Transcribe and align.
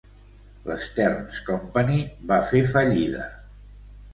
L'Stearns 0.69 1.37
Company 1.49 2.01
va 2.33 2.41
fer 2.53 2.63
fallida. 2.73 3.29